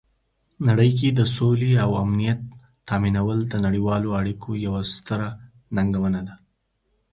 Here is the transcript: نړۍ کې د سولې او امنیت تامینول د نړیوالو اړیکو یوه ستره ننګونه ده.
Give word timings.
نړۍ 0.67 0.91
کې 0.99 1.09
د 1.11 1.21
سولې 1.35 1.71
او 1.83 1.91
امنیت 2.03 2.39
تامینول 2.87 3.39
د 3.47 3.53
نړیوالو 3.65 4.09
اړیکو 4.19 4.49
یوه 4.65 4.81
ستره 4.93 5.29
ننګونه 5.75 6.21
ده. 6.27 6.35